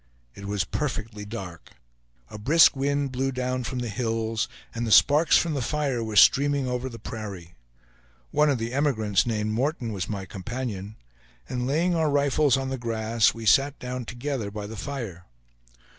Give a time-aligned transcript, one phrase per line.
[0.33, 1.73] It was perfectly dark.
[2.31, 6.15] A brisk wind blew down from the hills, and the sparks from the fire were
[6.15, 7.53] streaming over the prairie.
[8.31, 10.95] One of the emigrants, named Morton, was my companion;
[11.47, 15.25] and laying our rifles on the grass, we sat down together by the fire.